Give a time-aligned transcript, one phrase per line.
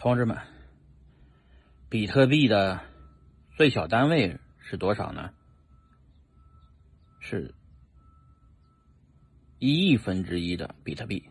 [0.00, 0.38] 同志们，
[1.90, 2.80] 比特币的
[3.54, 5.30] 最小单位是多少呢？
[7.18, 7.54] 是
[9.58, 11.28] 一亿分之一的比特币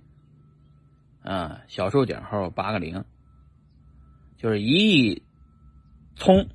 [1.23, 3.03] 啊，小数点后八个零，
[4.37, 5.23] 就是一亿
[6.15, 6.47] 聪，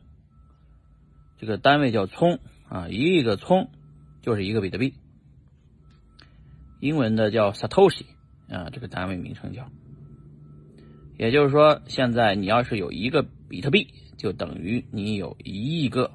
[1.36, 2.38] 这个单位叫聪
[2.68, 3.72] 啊，一亿个聪
[4.22, 4.94] 就是一个比特币，
[6.78, 8.06] 英文的叫 Satoshi
[8.48, 9.68] 啊，这个单位名称叫。
[11.16, 16.10] 也就是说，现在你要是有一个比特币，就等于你有一亿个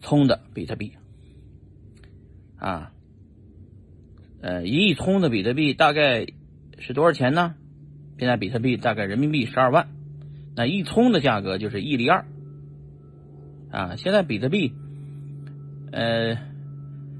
[0.00, 0.92] 聪的比特币
[2.58, 2.92] 啊。
[4.42, 6.26] 呃，一亿聪的比特币大概
[6.78, 7.54] 是多少钱呢？
[8.18, 9.88] 现在比特币大概人民币十二万，
[10.54, 12.26] 那一聪的价格就是一厘二
[13.70, 13.96] 啊。
[13.96, 14.72] 现在比特币
[15.92, 16.36] 呃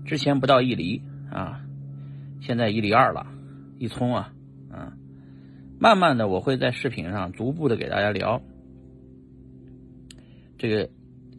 [0.05, 1.63] 之前不到一厘啊，
[2.41, 3.27] 现在一厘二了，
[3.79, 4.33] 一聪啊。
[5.83, 8.43] 慢慢的，我会在视频上逐步的给大家聊，
[10.59, 10.91] 这个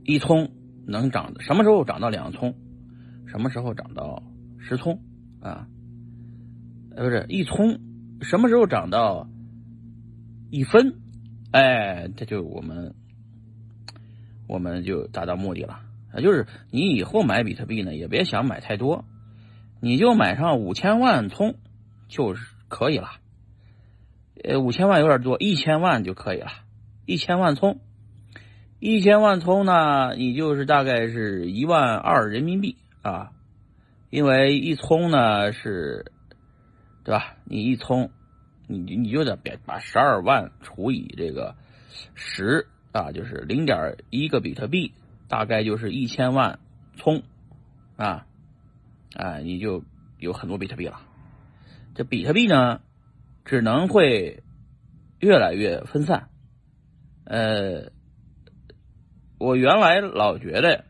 [0.04, 0.50] 一葱
[0.88, 2.56] 能涨什么时候涨到两葱，
[3.28, 4.24] 什么时候涨到
[4.58, 5.00] 十葱
[5.42, 5.68] 啊？
[6.96, 7.80] 呃，不是一葱
[8.22, 9.30] 什么时候涨到
[10.50, 10.96] 一分？
[11.52, 12.96] 哎，这就我们
[14.48, 16.20] 我们就达到目的了啊！
[16.20, 19.06] 就是你以后买比特币呢，也别想买太多，
[19.82, 21.54] 你就买上五千万葱
[22.08, 22.36] 就
[22.68, 23.21] 可以了。
[24.44, 26.52] 呃，五千万有点多，一千万就可以了。
[27.06, 27.80] 一千万葱，
[28.80, 33.32] 一千万葱呢，你就是大概是一万二人民币啊。
[34.10, 36.12] 因为一葱呢是，
[37.04, 37.36] 对吧？
[37.46, 38.12] 你一葱，
[38.68, 41.56] 你你就得把十二万除以这个
[42.14, 44.92] 十啊，就是零点一个比特币，
[45.28, 46.60] 大概就是一千万
[46.98, 47.24] 葱
[47.96, 48.26] 啊
[49.16, 49.84] 啊，你就
[50.20, 51.00] 有很多比特币了。
[51.96, 52.82] 这比特币呢？
[53.52, 54.42] 只能会
[55.20, 56.30] 越来越分散。
[57.26, 57.92] 呃，
[59.38, 60.86] 我原来老觉得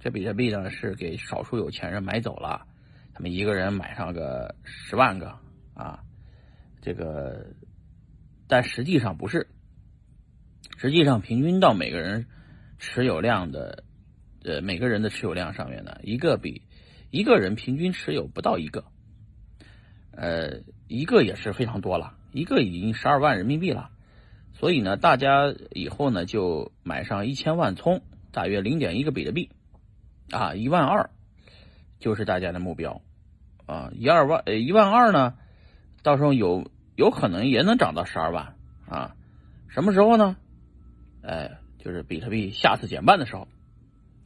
[0.00, 2.66] 这比特币呢是给少数有钱人买走了，
[3.14, 5.38] 他们一个人买上个十万个
[5.74, 6.00] 啊，
[6.82, 7.54] 这个，
[8.48, 9.46] 但实际上不是。
[10.78, 12.26] 实际上，平均到每个人
[12.78, 13.84] 持有量的
[14.42, 16.62] 呃每个人的持有量上面呢，一个比
[17.12, 18.84] 一个人平均持有不到一个。
[20.16, 23.90] 呃，一个也是非常多了，一个已经十二万人民币了，
[24.54, 28.00] 所以呢，大家以后呢就买上一千万葱，
[28.32, 29.50] 大约零点一个比特币，
[30.30, 31.10] 啊，一万二
[31.98, 33.02] 就是大家的目标，
[33.66, 35.34] 啊，一二万呃一万二呢，
[36.02, 38.54] 到时候有有可能也能涨到十二万
[38.88, 39.14] 啊，
[39.68, 40.34] 什么时候呢？
[41.22, 43.46] 哎，就是比特币下次减半的时候，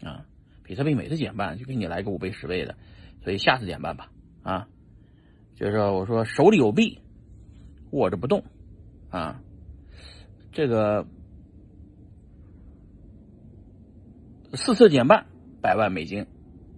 [0.04, 0.24] 啊，
[0.62, 2.76] 比特币每次减半就给你来个五倍十倍的，
[3.24, 4.08] 所以下次减半吧，
[4.44, 4.68] 啊。
[5.60, 6.98] 就是说，我说手里有币，
[7.90, 8.42] 握着不动，
[9.10, 9.42] 啊，
[10.52, 11.06] 这个
[14.54, 15.26] 四次减半
[15.60, 16.26] 百万美金，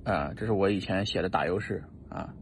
[0.03, 2.35] 啊，这是我以前写的打油诗啊，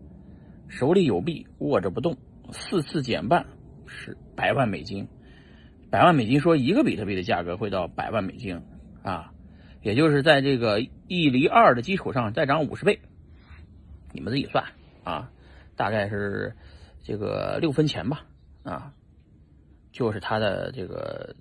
[0.67, 2.17] 手里有币，握着不动，
[2.53, 3.45] 四次减半
[3.87, 5.07] 是百万美金，
[5.91, 8.63] 百万美金说一个比特币的价格会到百万美金
[9.03, 9.31] 啊，
[9.83, 12.99] 也就是在这个一厘二的基础上再涨五十倍，
[14.15, 14.65] 你们自己算
[15.05, 15.31] 啊。
[15.81, 16.55] 大概是
[17.03, 18.27] 这个六分钱吧，
[18.65, 18.93] 啊，
[19.93, 21.35] 就是它的这个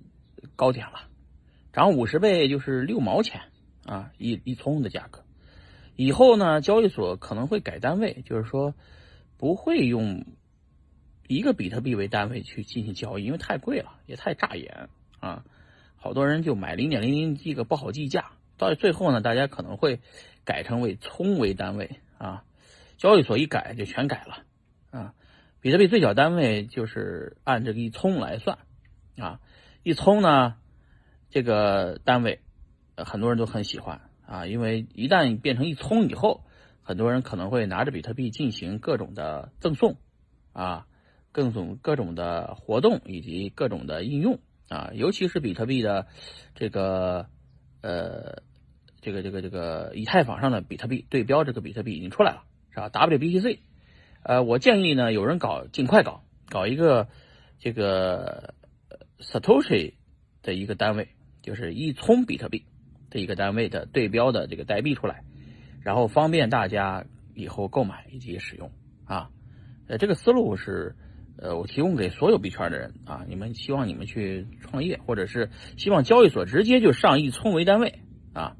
[0.56, 1.02] 高点了，
[1.74, 3.42] 涨五十倍就是六毛钱
[3.84, 5.22] 啊，一一葱的价格。
[5.94, 8.74] 以后呢，交易所可能会改单位，就是说
[9.36, 10.24] 不会用
[11.28, 15.44] 一个比特币为单位去进行交易，因为太贵了，也太扎眼啊。
[15.96, 20.00] 好多人就买零点零零这个不好计价，到最后呢，大家可能会
[20.46, 22.42] 改成为葱为单位啊。
[23.00, 24.44] 交易所一改就全改了，
[24.90, 25.14] 啊，
[25.62, 28.58] 比特币最小单位就是按这个一聪来算，
[29.16, 29.40] 啊，
[29.82, 30.56] 一聪呢，
[31.30, 32.40] 这个单位
[32.98, 36.44] 很多人都很喜欢啊，因为一旦变成一聪以后，
[36.82, 39.96] 很多人可能会拿着比特币进行各种的赠送，
[40.52, 40.86] 啊，
[41.32, 46.06] 各种各种的活动以及各种的应用啊，尤其是比特币的
[46.54, 47.28] 这个
[47.80, 48.42] 呃，
[49.00, 52.44] 这个这个这个以太坊上的比特币对标这个比特币已经出来了。
[52.72, 53.58] 是吧？WBTC，
[54.22, 57.08] 呃，我建议呢，有人搞，尽快搞，搞一个
[57.58, 58.54] 这个
[59.18, 59.94] Satoshi
[60.40, 61.08] 的一个单位，
[61.42, 62.64] 就是一聪比特币
[63.10, 65.24] 的一个单位的对标的这个代币出来，
[65.82, 68.70] 然后方便大家以后购买以及使用
[69.04, 69.30] 啊。
[69.88, 70.94] 呃，这个思路是
[71.36, 77.98] 呃，我提供给所有币圈的人啊，你们希望你们去创业，或者是希望交易所直接就上一聪为单位
[78.32, 78.56] 啊，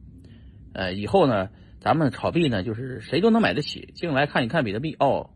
[0.74, 1.48] 呃，以后呢。
[1.80, 5.30] 咱们炒币呢就是谁都能买得起进来看一看比特币哦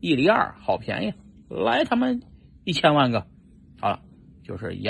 [0.00, 1.14] 一厘二好便宜
[1.48, 2.08] 来他妈
[2.64, 3.26] 一千万个
[3.80, 4.00] 好了
[4.42, 4.88] 就是一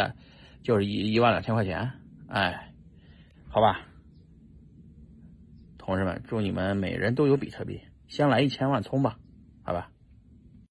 [0.62, 1.92] 就是一一万两千块钱
[2.28, 2.72] 哎
[3.48, 3.86] 好吧。
[5.78, 9.18] 同志们祝你们每人都有比特币先来一千万充吧
[9.64, 9.90] 好吧